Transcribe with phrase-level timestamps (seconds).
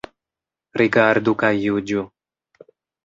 [0.81, 2.09] Rigardu kaj juĝu.